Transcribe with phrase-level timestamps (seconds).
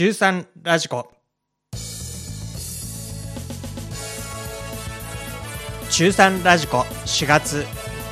[0.00, 1.12] 中3ラジコ。
[5.90, 7.66] 中3ラジコ4月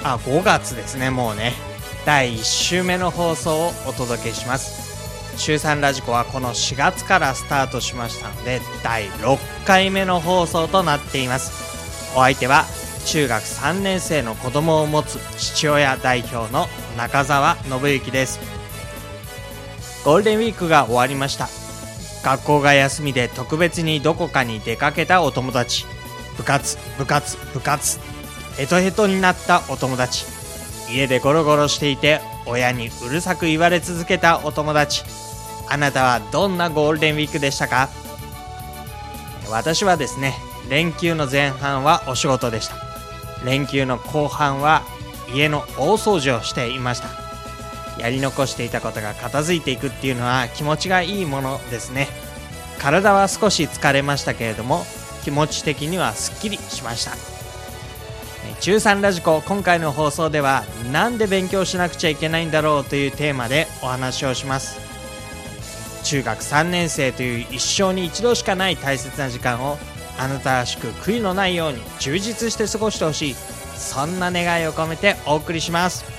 [0.04, 1.54] あ5月ですねもうね。
[2.04, 5.38] 第1週目の放送をお届けします。
[5.38, 12.12] 中3ラジコはこの4月からスタートしましたので第6回目の放送となっています。
[12.14, 12.66] お相手は
[13.06, 16.66] 中学3年生の子供を持つ父親代表の
[16.98, 18.41] 中澤信之です。
[20.05, 21.48] ゴールデンウィークが終わりました。
[22.23, 25.87] 学校が休みで特別にどこかに出かけたお友達。
[26.37, 27.98] 部活部活部活。
[28.56, 30.27] ヘトヘトになったお友達。
[30.91, 35.05] 家でゴロゴロしていて親にうるさく言われ続けたお友達。
[35.69, 37.88] あなたはどんなゴールデンウィークでしたか？
[39.51, 40.35] 私はですね
[40.69, 42.77] 連休の前半はお仕事でした。
[43.45, 44.82] 連休の後半は
[45.32, 47.27] 家の大掃除をしていました。
[47.98, 52.09] やり残していたことが片付いていくっていうのは気持ちがいいものですね。
[52.79, 54.84] 体は少し疲れましたけれども
[55.24, 57.13] 気持ち的にはすっきりしました。
[58.60, 64.78] 中3ラジコ今回の放送ではなんで勉強しなくちゃいけないんだろうというテーマでお話をします。
[66.04, 69.78] 中学3年生という一生に一度しかない大切な時間を
[70.19, 73.36] あなたらしく悔いのないように充実して過ごしてほしい。
[73.76, 76.17] そんな願いを込めてお送りします。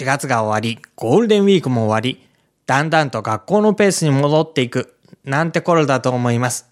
[0.00, 2.26] 4月が終わり、ゴールデンウィークも終わり、
[2.64, 6.70] だんだんと学校のペースに戻っていく、なんて頃だと思います。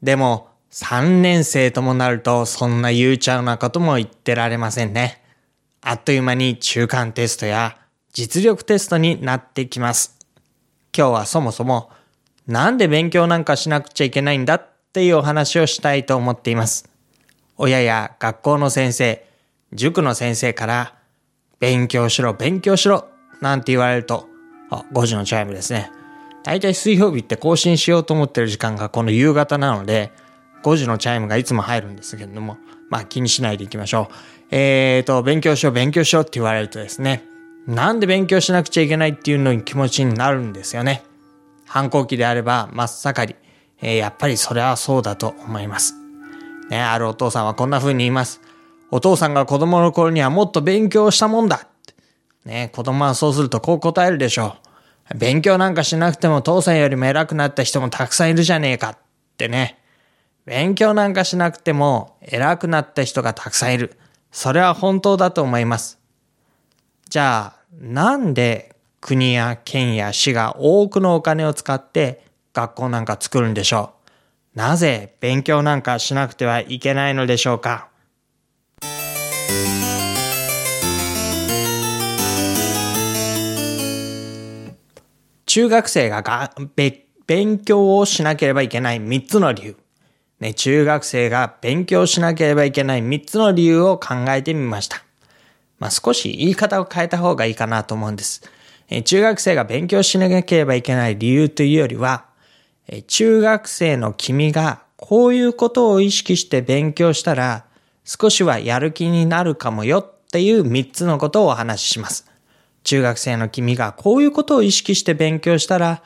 [0.00, 5.24] でも、3年生ともなると、そんな悠長なことも言ってられませんね。
[5.80, 7.78] あっという間に中間テストや
[8.12, 10.16] 実力テストになってきます。
[10.96, 11.90] 今日はそもそも、
[12.46, 16.88] なんで勉強なんかしなくちゃいけないんだっていうお話をしたいと思っています。
[17.56, 19.26] 親や学校の先生、
[19.72, 20.95] 塾の先生から、
[21.60, 23.08] 勉強しろ、勉強しろ
[23.40, 24.28] なんて言われると、
[24.70, 25.90] あ、5時のチャイムですね。
[26.44, 30.12] 大体水曜日って更新しようと思ってる時間がこの夕方なので、
[30.62, 32.58] 5時のチャイムがいつも入るんですけれども、
[32.88, 34.14] まあ気にしないでいきましょう。
[34.50, 37.24] えーと、勉強しろ、勉強しろって言われるとですね、
[37.66, 41.02] なんで勉強しなくちゃいけないっていうのに気持ちになるんですよね。
[41.66, 43.36] 反抗期であれば真っ盛り、
[43.82, 45.94] えー、やっぱりそれはそうだと思います。
[46.70, 48.40] ね、あるお父さんはこんな風に言います。
[48.90, 51.66] お父さんが子供の頃にはもっと勉強したもんだ。
[52.44, 54.56] ね、子供はそうするとこう答えるでしょ
[55.12, 55.18] う。
[55.18, 58.98] 勉強なんかしなくても父さんよりも偉くなった人もたくさんいるじゃねえかっ
[59.36, 59.78] てね。
[60.44, 63.98] 勉強なんかしなくても偉くなった人がたくさんいる。
[64.30, 65.98] それは本当だと思います。
[67.08, 73.92] じゃあ、なんで国や県や市が多くのお金を使って学校なんか作るんでしょ
[74.54, 74.58] う？
[74.58, 77.88] なぜ勉強なんかしなくてはいけないのでしょうか？
[85.56, 86.52] 中学生がが
[87.26, 89.76] 勉強をしなければいけない3つの理由。
[90.38, 95.02] ね、中学生が勉強しなければいけない3つの理由を考えてみました。
[95.78, 98.42] まあ、少し言い方を変えた方がいいかなと思うんです。
[98.90, 102.26] え中学生が勉強しなければいけない理由というよりは、
[102.86, 107.64] え中学生の君がこういうことを意識して勉強したら
[108.04, 112.30] 少しはやる気になるかもよっていう3つのことをお話しします。
[112.86, 116.04] 中学生の君がこういうことを意識して勉強したら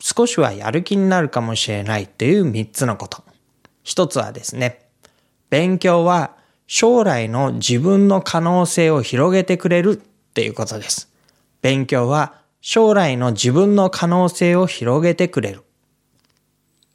[0.00, 3.22] 少しはやる気になるかもしれないっていう3つのこと。
[3.82, 4.86] 一つはですね、
[5.50, 6.34] 勉強は
[6.66, 11.12] 将来の自分の可能性を広げてくれるっていうことです。
[11.60, 15.62] 勉強は将来の自分の可能性を広げてくれる。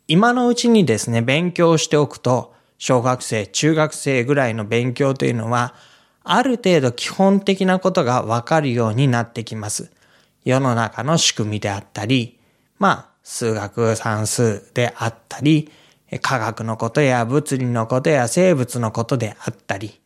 [0.07, 5.75] 今のうちにですね、勉強しておくと、小学生、中学生ぐらいの勉強というのは、
[6.23, 9.91] ある程度基本的なことがわかるようになってきます。
[10.43, 12.39] 世の中の仕組みであったり、
[12.77, 15.71] まあ、数学算数であったり、
[16.21, 19.99] 科学のことや物理のことや生物のことであったり、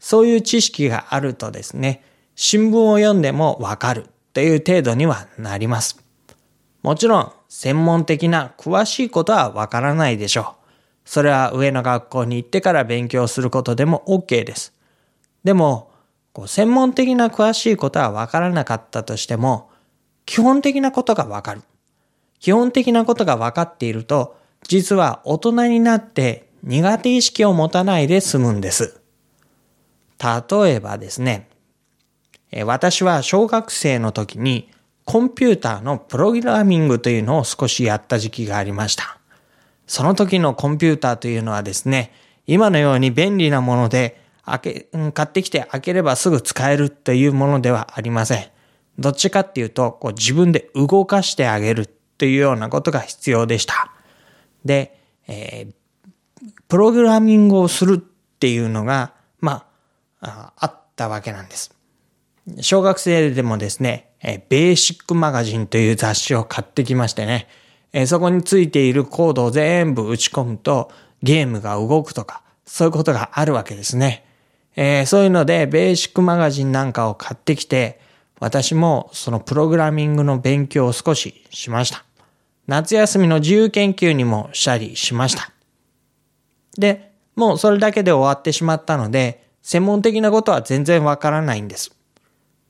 [0.00, 2.04] そういう知識があるとですね、
[2.34, 6.02] 新聞を読んでもわかるという程度にはなります。
[6.82, 10.64] もちろん、専門的な詳しいことはわからないでしょう。
[11.04, 14.72] それは上の学校に行ってから勉強することでも OK です。
[15.44, 15.90] でも、
[16.32, 19.70] こう専門的な詳しいことはわからなかったとしても、
[20.26, 21.62] 基本的なことがわかる。
[22.40, 29.00] 基本的なことがわかっていると、実は大人になって苦手意識を持たないで済むんです。
[30.18, 31.48] 例えばですね、
[32.64, 34.70] 私は小学生の時に
[35.04, 39.18] コンピューターのプログラミングというのを少しやった時期がありました。
[39.86, 42.12] その時のコンピューターというのはですね、
[42.46, 48.46] 今のように便利なもので、開け、買ってきて開ければすぐ使えるというものではありません。
[48.98, 51.86] どっちかっていうと、こう自分で動かしてあげる
[52.18, 53.92] というようなことが必要でした。
[54.64, 55.74] で、えー、
[56.68, 59.66] プログラミングをするっていうのが、ま
[60.20, 61.74] あ、あったわけなんです。
[62.60, 67.48] 小学生でもですね、えベーシックマガジンという雑誌を買ってきましてね、
[67.92, 70.90] えそこについているコードを全部打ち込むと
[71.22, 74.24] ゲームが動くとか、そういうことがあるわけですね。
[74.76, 78.00] えー、そういうので、ベーシックマガジンなんかを買ってきて、
[78.40, 82.04] 私もそのプログラミングの勉強を少ししました。
[82.66, 85.52] 夏休みの自由研究にもしたりしました。
[86.76, 91.94] で、もうそれだけで終わってしまったので、専門的なことは全然わからないんです。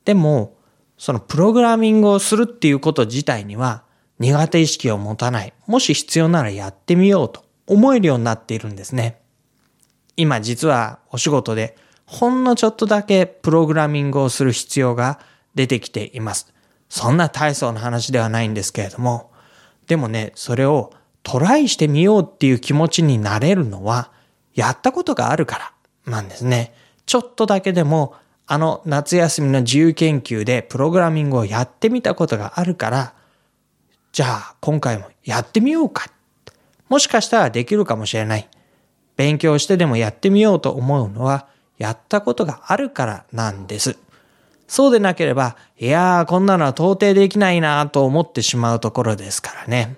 [0.05, 0.57] でも、
[0.99, 3.83] そのプログラミングをするっていうこと自体には
[4.19, 5.53] 苦手意識を持たない。
[5.67, 9.21] もし必要ならやってみようと思えるようになっているんですね。
[10.17, 11.77] 今実はお仕事で
[12.15, 15.19] ほんのちょっとだけプログラミングをする必要が
[15.57, 16.55] 出てきています。
[16.89, 19.33] そんな大層な話ではないんですけれども、
[19.89, 20.93] でもね、それを
[21.25, 24.13] トライしてみようっていう気持ちになれるのは、
[24.55, 25.75] やったことがあるか
[26.07, 26.73] らなんですね。
[27.05, 28.15] ちょっとだけでも、
[28.47, 33.15] あの夏休みの自由研究でプログラミングをやってみたことがあるから、
[34.13, 36.07] じゃあ今回もやってみようか。
[36.89, 38.49] もしかしたらできるかもしれない。
[39.17, 43.97] 勉強してでもやってみようと思うのは、やったことがあるからなんです。
[44.67, 49.97] そうでなければ、いやー、こんなのは到底できないなと思ってしまうところですからね。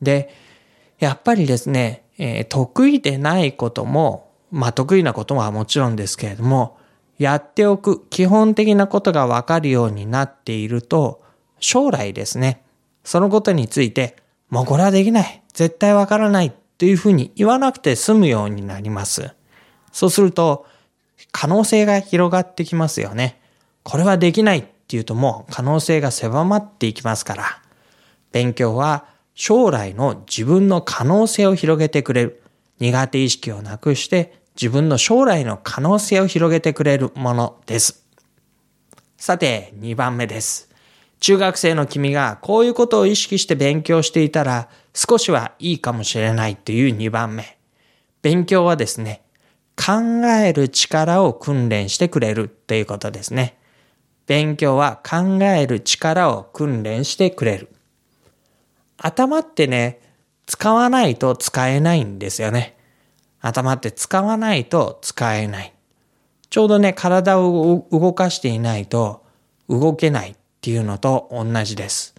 [0.00, 0.32] で、
[0.98, 6.78] やっぱりですね、えー、得意でないことも、まあ得意なことはもちろんですけれども、
[7.18, 11.22] やっておく基本的なことがわかるようになっていると、
[11.60, 12.62] 将来ですね、
[13.04, 14.16] そのことについて、
[14.50, 19.30] もうこれはできない、絶対わからないというふうに言わなくて済むようになります。
[19.92, 20.66] そうすると、
[21.32, 23.40] 可能性が広がってきますよね。
[23.82, 27.44] これはできないっていうともう可能性が狭まっていきますから、
[28.32, 32.42] 勉強は将来の自分の可能性を広げてくれる。
[32.78, 38.04] 苦手意識をなくして自分の将来の可能性を広げてくれるものです。
[39.16, 40.70] さて、2番目です。
[41.20, 47.58] 中学生の君がこういうことを意識して勉強していたら少しはいいかもしれないという2番目。
[48.22, 49.22] 勉強はですね、
[49.76, 53.56] 考える力を訓練してくれるということですね。
[54.26, 57.68] 勉強は考える力を訓練してくれる。
[58.98, 60.00] 頭ってね、
[60.46, 62.76] 使わないと使えないんですよね。
[63.40, 65.72] 頭って使わないと使えない。
[66.50, 69.24] ちょうどね、体を動かしていないと
[69.68, 72.14] 動けないっていうのと同じです。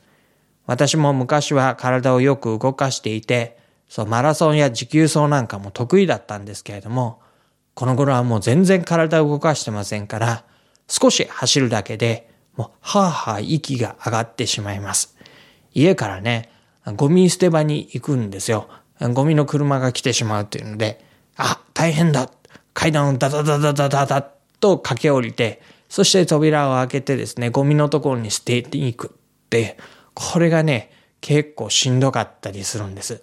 [0.65, 3.57] 私も昔は体をよく動かしていて、
[3.89, 7.19] そう、マラソンや持久走なんかも得意だったんですけれども、
[7.77, 10.43] この頃はもう全然体を動かしてませんから、
[10.87, 15.15] 少し走るだけで、もう、はぁはぁ息が上がってしまいます。
[15.75, 16.49] 家からね、
[16.95, 18.67] ゴミ捨て場に行くんですよ。
[19.13, 22.31] ゴミの車が来てしまうっていうので、あ、大変だ
[22.73, 24.21] 階段をダダダダダダダ
[24.59, 29.77] と駆け下りて、そして扉を開けてですね、ゴミのところに捨てていくって、
[30.15, 30.89] これがね、
[31.21, 33.21] 結構しんどかったりするんです。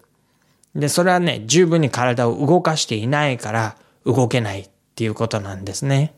[0.77, 6.15] で、それはね、十分に体を動かしていないから動けないっていうことなんですね。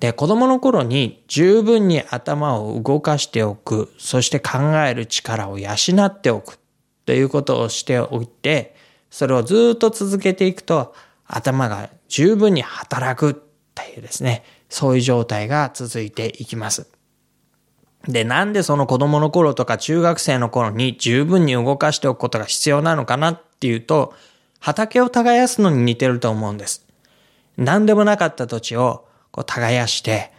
[0.00, 5.70] で、子供の頃に十分に頭を動かしておく、そして考える力を養
[6.06, 6.58] っておく
[7.06, 8.74] ということをしておいて、
[9.10, 10.94] それをずっと続けていくと
[11.26, 13.34] 頭が十分に働くっ
[13.74, 16.88] ていうですね、そういう状態が続いていきます。
[18.08, 24.14] で、なんでその子供の頃とか中学生の頃に十分に動かしておくことが必要なのかなっていうと、
[24.58, 26.86] 畑を耕すのに似てると思うんです。
[27.56, 30.32] 何でもなかった土地をこう耕して、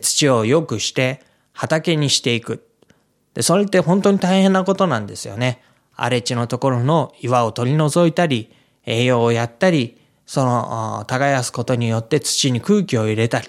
[0.00, 1.22] 土を良くして
[1.52, 2.66] 畑にしていく。
[3.34, 5.62] で、それって本当に大変なことなんですよね。
[5.94, 8.52] 荒れ地のところの岩を取り除いたり、
[8.86, 13.48] 栄養をやったり、その、耕すことによって土に空気を入れたり。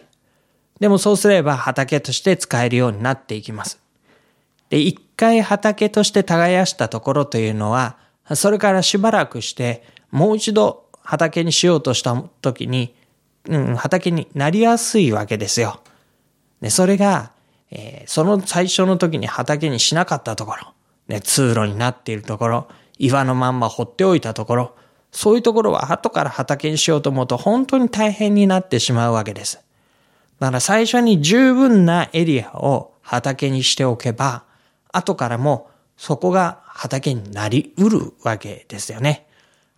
[0.79, 3.79] でもそうすれば畑として使えるようになっていきます。
[4.69, 7.97] で、一回畑として耕したところというのは、
[8.33, 12.95] それからしばらくして、もう一度畑にしようとした時に、
[13.47, 15.81] うん、畑になりやすいわけですよ。
[16.61, 17.31] で、それが、
[17.71, 20.73] えー、その最初の時に畑にしなかったところ、
[21.07, 22.67] ね、通路になっているところ、
[22.97, 24.75] 岩のまんま放っておいたところ、
[25.11, 29.59] そういうところは後から畑にしようと思うと本当に大変になってしまうわけです。
[30.39, 34.43] だから最初に十分なエリアを畑にしておけば、
[34.91, 39.27] 後からもそこが畑になりうるわけですよね。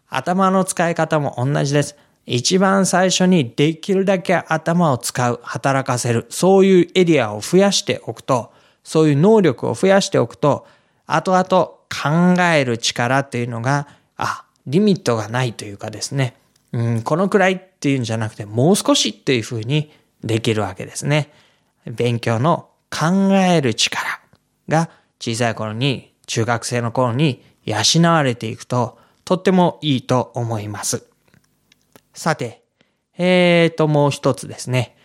[0.10, 1.96] 頭の使い方も同じです。
[2.34, 8.54] 一番最初にできるだけ頭を使う、働かせる、そういうエリアを増やしておくと、
[8.86, 10.66] そういう能力を増やしておくと、
[11.08, 16.38] 後々考える力っていうのが、あ、リミットがないというかですね、
[16.72, 19.92] うん、このくらいっていうんじゃなくて、もう少しっていうふうに
[20.24, 21.34] できるわけですね。
[21.86, 24.08] 勉強の考える力
[24.70, 31.11] が小さい頃に、中学生の頃に養われていくと、とってもいいと思います。
[32.14, 32.64] さて、
[33.18, 34.96] えーと、もう一つですね。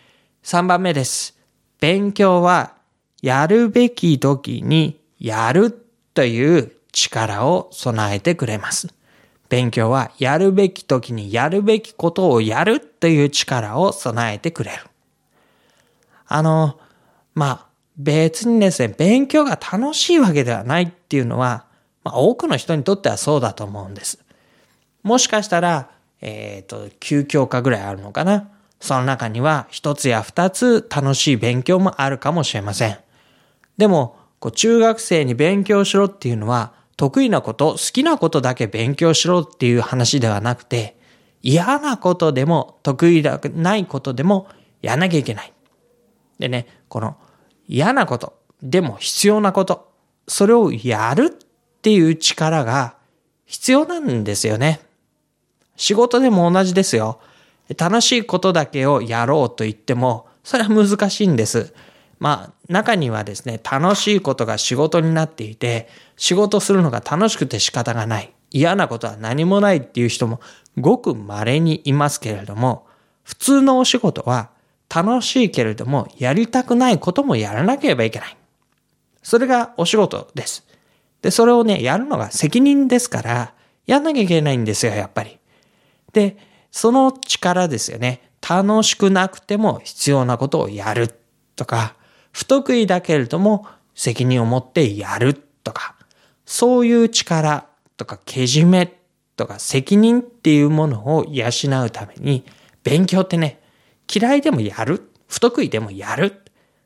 [0.43, 1.37] 3番目です。
[1.79, 2.73] 勉強は
[3.21, 5.71] やるべき時にやる
[6.13, 8.93] という力を備えてくれます。
[9.49, 14.83] 勉強はやるべき時にやるべきことをやるという力を備えてくれる。
[16.25, 16.79] あの、
[17.33, 21.65] まあ、別にですね、勉強が楽しいわけではないっていうのは、
[22.03, 24.19] まあ、多くの人にとってはそうだと思うんです。
[25.03, 25.89] もしかしたら、
[26.21, 28.49] えっ、ー、と、9教科ぐらいあるのかな。
[28.79, 32.97] その中には一つや二つ楽しい勉強もあるかもしれません。
[33.77, 40.97] でも、こう中学生に勉強しろっていうのは、得意なこと、好きなことだけ勉強しろっていう話ではなくて、
[41.41, 44.47] 嫌なことでも、得意でないことでも
[44.81, 45.53] やらなきゃいけない。
[46.39, 47.17] でね、この
[47.67, 49.91] 嫌なこと、でも必要なこと、
[50.27, 52.95] それをやるっていう力が
[53.45, 54.81] 必要なんですよね。
[55.77, 57.19] 仕事でも同じですよ。
[57.77, 61.73] 楽しいことだけをやろうと言っても、それは難しいんです。
[62.19, 68.33] まあ、中にはですね、楽しいことが仕事になっていて、仕事するのが楽しくて仕方がない。
[68.51, 70.39] 嫌なことは何もないっていう人も
[70.79, 72.87] ごく稀にいますけれども、
[73.23, 74.49] 普通のお仕事は
[74.93, 78.37] 楽しいけれども、やりたくないこともやらなければいけない。
[79.21, 80.65] それがお仕事です。
[81.21, 83.53] で、それをね、やるのが責任ですから、
[83.85, 85.37] やんなきゃいけないんですよ、やっぱり。
[86.17, 86.35] で、
[86.71, 88.31] その力ですよね。
[88.47, 91.09] 楽しくなくても必要なことをやる
[91.55, 91.95] とか、
[92.31, 95.95] 不得意だけれども責任を持ってやるとか、
[96.45, 98.91] そういう力とかけじめ
[99.35, 101.45] とか責任っていうものを養
[101.85, 102.45] うために、
[102.83, 103.61] 勉強ってね、
[104.11, 106.41] 嫌いでもやる、不得意でもやる、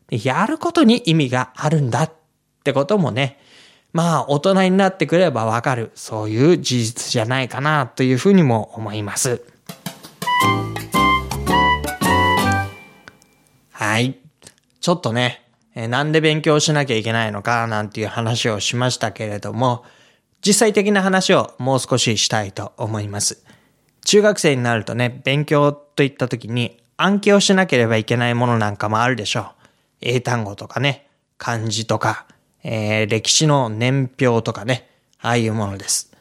[0.09, 2.11] やることに意味があるんだっ
[2.65, 3.39] てこともね、
[3.93, 9.43] まあ大人になってくればわかる、そういう事実じゃないかなというふうにも思います。
[13.71, 14.17] はい。
[14.79, 15.43] ちょっとね、
[15.75, 19.83] えなんで勉強しなきゃいけないのかなんていう話をしましたけれども、
[20.45, 23.43] 実際的な話をもう少ししたいと思います。
[24.05, 29.45] 中学生になるとね、勉強といった時に暗記をしなければいけないものなんかもあるでしょう。
[30.01, 31.07] 英単語とかね、
[31.37, 32.25] 漢字とか、
[32.63, 34.89] えー、歴史の年表とかね、
[35.19, 36.11] ああいうものです。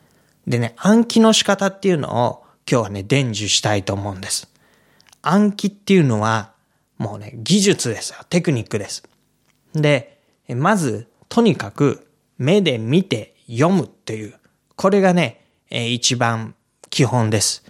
[0.47, 4.49] でね、暗記の仕方っていうのを今日はね、伝授したいと思うんです。
[5.23, 6.53] 暗記っていうのは、
[6.99, 8.19] もうね、技術ですよ。
[8.29, 9.03] テクニックです。
[9.75, 10.19] で、
[10.49, 12.07] まず、とにかく、
[12.39, 14.35] 目で見て読むっていう、
[14.77, 16.55] これがね、えー、一番
[16.89, 17.65] 基本です。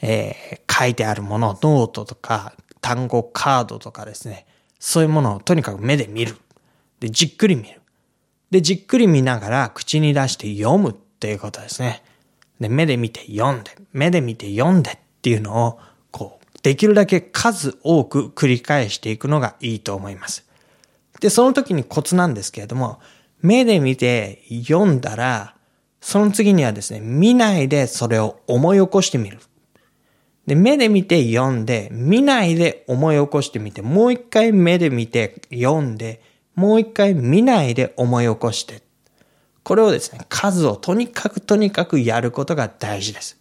[0.00, 4.46] えー、書いてあるもの、ノートとか、単語カードとかですね、
[4.78, 6.36] そういうものをとにかく目で見る。
[7.00, 7.80] で、じっくり見る。
[8.50, 12.02] で、じっくり見ながら口に出して読むっていうことですね。
[12.60, 15.78] で、目で見て読んで、目で見て読んでっていうのを、
[16.10, 20.46] こう、できるだけ数多く繰り返していくのがいいと思います。
[21.20, 23.00] で、その時にコツなんですけれども、
[23.42, 25.54] 目で見て読んだら、
[26.00, 29.38] その次にはですね、見ないでそれを思い起こしてみる。
[30.46, 36.20] で、目で見て読んで、見ないで思い起こしてみて、もう一回目で見て読んで、
[36.54, 38.82] もう一回見ないで思い起こして。
[39.62, 43.40] これをですね、数をとにかくとにかくやることが大事です。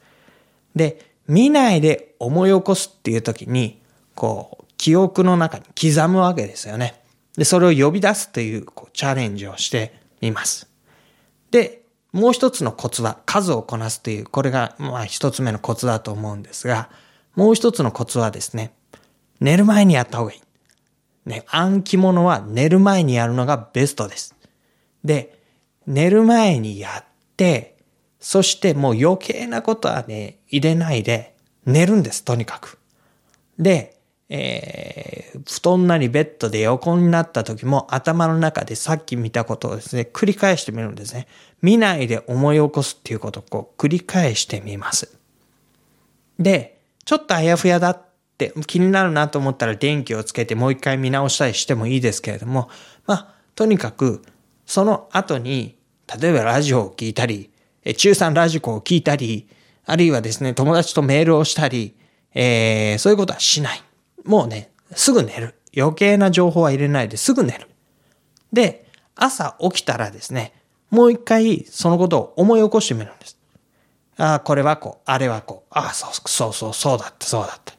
[0.75, 3.82] で、見ないで思い起こすっていう時に、
[4.15, 7.01] こう、記憶の中に刻むわけですよね。
[7.38, 10.70] で、それを呼び出すというこうチャレンジをしてみます。
[11.51, 16.89] で、もう一つのコツは数をこなすという、これがまあ一つ目のコツだと思うんですが、
[17.36, 18.74] もう一つのコツはですね、
[19.39, 20.41] 寝る前にやった方がいい。
[21.25, 24.36] ね、暗記物は寝る前にやるのがベストです。
[25.03, 25.39] で、
[25.88, 27.06] 寝る前にやっ
[27.38, 27.77] て、
[28.20, 32.77] そしてもう余計なことはね、入れないで寝るんです、とにかく。
[33.60, 33.98] で、
[34.30, 41.27] えー、布団なりベッドで横になった時も頭の中でさっき見たことをですね、繰り返してみるんですね。
[41.62, 45.15] 見ないで思い起こすっていうことをこう繰り返してみます。
[46.39, 48.01] で、ちょっとあやふやだっ
[48.66, 52.70] 気になるなと思ったら電気をつけてもう一回見直したりしてもいいですけれども、
[53.06, 54.24] まあ、とにかく、
[54.66, 55.78] その後に、
[56.20, 57.52] 例えばラジオを聞いたり、
[57.98, 59.48] 中3ラジコを聞いたり、
[59.86, 61.96] あるいはですね、友達とメールをしたり、
[62.34, 63.84] えー、そういうことはしない。
[64.24, 65.56] もうね、すぐ寝る。
[65.75, 67.68] 余計な情報は入れないですぐ寝る。
[68.52, 70.54] で、朝起きたらですね、
[70.90, 73.38] もう一回そのことを思い起こしてみるんです。
[74.18, 77.73] ああ、これはこう、あれはこう、ああ、そうそうそう、そうだった、そうだった。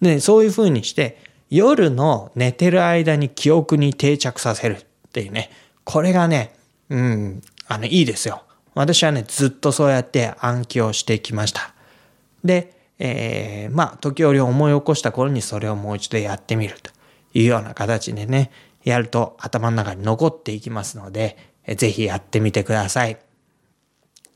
[0.00, 1.18] で、そういう風にして、
[1.50, 5.50] 夜の寝てる間に記憶に定着させるっていうね、
[5.84, 6.54] これがね、
[6.88, 8.42] うん、あの、いいですよ。
[8.74, 11.74] 私はね、ずっとそうやって暗記をしてきました。
[12.44, 16.90] で、えー、まあ、時折思い起こした頃にそれをもう一度やってみると
[17.34, 18.50] いうような形でね、
[18.84, 21.36] やると頭の中に残っていきますので、
[21.76, 23.18] ぜひやってみてください。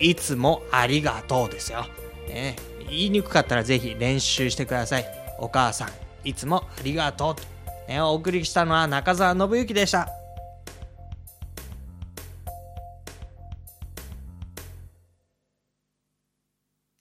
[0.00, 1.86] いつもありがとうですよ。
[2.28, 2.56] ね、
[2.88, 5.06] 言いにくかったらぜひ練習してください。
[5.38, 5.88] お母さん、
[6.24, 7.36] いつもありがと
[7.88, 7.90] う。
[7.90, 10.17] ね、お送りしたのは中澤信之でした。